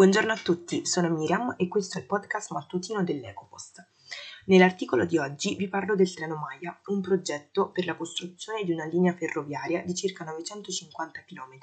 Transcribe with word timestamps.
Buongiorno 0.00 0.32
a 0.32 0.36
tutti, 0.42 0.86
sono 0.86 1.10
Miriam 1.10 1.56
e 1.58 1.68
questo 1.68 1.98
è 1.98 2.00
il 2.00 2.06
podcast 2.06 2.52
mattutino 2.52 3.04
dell'Ecopost. 3.04 3.86
Nell'articolo 4.46 5.04
di 5.04 5.18
oggi 5.18 5.56
vi 5.56 5.68
parlo 5.68 5.94
del 5.94 6.10
treno 6.14 6.36
Maya, 6.36 6.80
un 6.86 7.02
progetto 7.02 7.70
per 7.70 7.84
la 7.84 7.94
costruzione 7.94 8.64
di 8.64 8.72
una 8.72 8.86
linea 8.86 9.12
ferroviaria 9.12 9.82
di 9.84 9.94
circa 9.94 10.24
950 10.24 11.22
km 11.26 11.58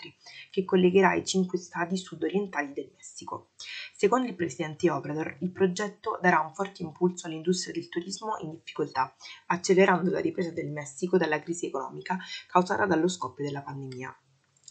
che 0.51 0.65
collegherà 0.65 1.15
i 1.15 1.25
cinque 1.25 1.57
stati 1.57 1.97
sud-orientali 1.97 2.73
del 2.73 2.91
Messico. 2.95 3.53
Secondo 3.95 4.27
il 4.27 4.35
presidente 4.35 4.91
Obrador, 4.91 5.37
il 5.39 5.51
progetto 5.51 6.19
darà 6.21 6.39
un 6.39 6.53
forte 6.53 6.83
impulso 6.83 7.25
all'industria 7.25 7.73
del 7.73 7.89
turismo 7.89 8.37
in 8.41 8.51
difficoltà, 8.51 9.15
accelerando 9.47 10.11
la 10.11 10.19
ripresa 10.19 10.51
del 10.51 10.69
Messico 10.69 11.17
dalla 11.17 11.41
crisi 11.41 11.65
economica 11.65 12.19
causata 12.47 12.85
dallo 12.85 13.07
scoppio 13.07 13.43
della 13.43 13.63
pandemia. 13.63 14.15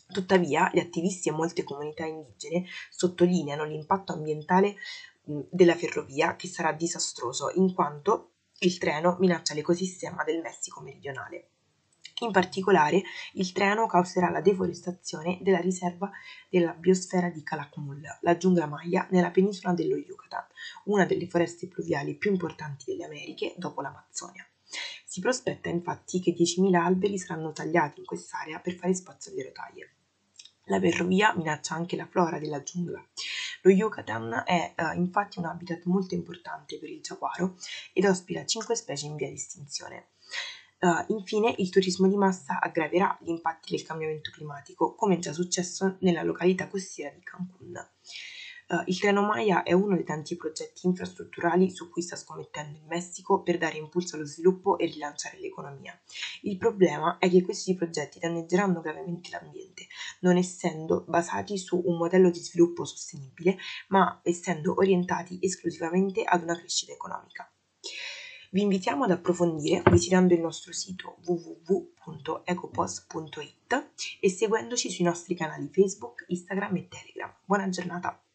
Tuttavia, 0.09 0.71
gli 0.73 0.79
attivisti 0.79 1.29
e 1.29 1.33
molte 1.33 1.65
comunità 1.65 2.05
indigene 2.05 2.67
sottolineano 2.91 3.65
l'impatto 3.65 4.13
ambientale 4.13 4.77
della 5.23 5.75
ferrovia 5.75 6.37
che 6.37 6.47
sarà 6.47 6.73
disastroso 6.73 7.51
in 7.55 7.75
quanto 7.75 8.31
il 8.61 8.79
treno 8.79 9.17
minaccia 9.19 9.55
l'ecosistema 9.55 10.23
del 10.25 10.41
Messico 10.41 10.81
meridionale. 10.81 11.49
In 12.21 12.31
particolare, 12.31 13.03
il 13.35 13.53
treno 13.53 13.87
causerà 13.87 14.31
la 14.31 14.41
deforestazione 14.41 15.39
della 15.43 15.61
riserva 15.61 16.11
della 16.49 16.73
biosfera 16.73 17.29
di 17.29 17.43
Calakmul, 17.43 18.01
la 18.23 18.37
giungla 18.39 18.67
Maya 18.67 19.07
nella 19.11 19.31
penisola 19.31 19.75
dello 19.75 19.97
Yucatan, 19.97 20.47
una 20.85 21.05
delle 21.05 21.29
foreste 21.29 21.69
pluviali 21.69 22.15
più 22.15 22.31
importanti 22.31 22.85
delle 22.87 23.05
Americhe 23.05 23.53
dopo 23.59 23.83
l'Amazzonia. 23.83 24.47
Si 25.05 25.21
prospetta 25.21 25.69
infatti 25.69 26.21
che 26.21 26.33
10.000 26.33 26.75
alberi 26.75 27.19
saranno 27.19 27.53
tagliati 27.53 28.01
in 28.01 28.07
quest'area 28.07 28.61
per 28.61 28.75
fare 28.77 28.95
spazio 28.95 29.33
alle 29.33 29.45
rotaie. 29.45 29.96
La 30.69 30.81
ferrovia 30.81 31.33
minaccia 31.37 31.75
anche 31.75 31.95
la 31.95 32.07
flora 32.07 32.41
della 32.41 32.63
giungla. 32.63 33.01
Lo 33.63 33.71
Yucatan 33.71 34.43
è 34.45 34.75
uh, 34.77 34.97
infatti 34.97 35.39
un 35.39 35.45
habitat 35.45 35.85
molto 35.85 36.15
importante 36.15 36.79
per 36.79 36.91
il 36.91 37.01
giaguaro 37.01 37.57
ed 37.93 38.05
ospita 38.05 38.45
5 38.45 38.75
specie 38.75 39.07
in 39.07 39.15
via 39.15 39.29
di 39.29 39.35
estinzione. 39.35 40.09
Uh, 40.81 41.05
infine, 41.13 41.55
il 41.59 41.71
turismo 41.71 42.09
di 42.09 42.17
massa 42.17 42.59
aggraverà 42.61 43.17
gli 43.21 43.29
impatti 43.29 43.77
del 43.77 43.87
cambiamento 43.87 44.31
climatico, 44.33 44.95
come 44.97 45.21
già 45.21 45.33
successo 45.33 45.99
nella 46.01 46.23
località 46.23 46.67
costiera 46.67 47.15
di 47.15 47.23
Cancun. 47.23 47.73
Uh, 48.69 48.83
il 48.87 48.99
treno 48.99 49.23
Maya 49.23 49.63
è 49.63 49.71
uno 49.73 49.95
dei 49.95 50.03
tanti 50.03 50.37
progetti 50.37 50.89
infrastrutturali 50.89 51.71
su 51.71 51.89
cui 51.89 52.03
sta 52.03 52.17
scommettendo 52.17 52.77
il 52.77 52.85
Messico 52.87 53.41
per 53.43 53.59
dare 53.59 53.79
impulso 53.79 54.17
allo 54.17 54.27
sviluppo 54.27 54.77
e 54.77 54.87
rilanciare 54.87 55.39
l'economia. 55.39 55.97
Il 56.43 56.57
problema 56.57 57.19
è 57.19 57.31
che 57.31 57.43
questi 57.43 57.77
progetti 57.77 58.19
danneggeranno 58.19 58.81
gravemente 58.81 59.31
l'ambiente, 59.31 59.87
non 60.21 60.37
essendo 60.37 61.05
basati 61.07 61.57
su 61.59 61.81
un 61.85 61.97
modello 61.97 62.29
di 62.29 62.41
sviluppo 62.41 62.85
sostenibile, 62.85 63.57
ma 63.89 64.19
essendo 64.25 64.75
orientati 64.77 65.39
esclusivamente 65.41 66.25
ad 66.25 66.43
una 66.43 66.59
crescita 66.59 66.91
economica. 66.93 67.49
Vi 68.51 68.63
invitiamo 68.63 69.05
ad 69.05 69.13
approfondire 69.13 69.85
visitando 69.91 70.35
il 70.35 70.41
nostro 70.41 70.73
sito 70.73 71.19
www.ecopost.it 71.25 73.91
e 74.19 74.29
seguendoci 74.29 74.91
sui 74.91 75.05
nostri 75.05 75.37
canali 75.37 75.69
Facebook, 75.73 76.25
Instagram 76.29 76.75
e 76.77 76.89
Telegram. 76.89 77.33
Buona 77.45 77.69
giornata! 77.69 78.26